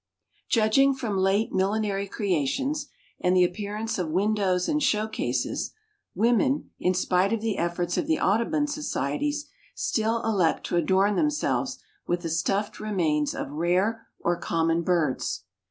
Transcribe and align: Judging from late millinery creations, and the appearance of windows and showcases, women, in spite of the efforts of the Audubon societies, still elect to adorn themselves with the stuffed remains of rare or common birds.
Judging 0.49 0.95
from 0.95 1.15
late 1.19 1.51
millinery 1.53 2.07
creations, 2.07 2.87
and 3.19 3.35
the 3.35 3.43
appearance 3.43 3.99
of 3.99 4.09
windows 4.09 4.67
and 4.67 4.81
showcases, 4.81 5.73
women, 6.15 6.71
in 6.79 6.95
spite 6.95 7.31
of 7.31 7.39
the 7.39 7.55
efforts 7.59 7.99
of 7.99 8.07
the 8.07 8.19
Audubon 8.19 8.65
societies, 8.65 9.45
still 9.75 10.23
elect 10.23 10.65
to 10.65 10.75
adorn 10.75 11.15
themselves 11.15 11.77
with 12.07 12.21
the 12.21 12.29
stuffed 12.29 12.79
remains 12.79 13.35
of 13.35 13.51
rare 13.51 14.07
or 14.19 14.35
common 14.39 14.81
birds. 14.81 15.43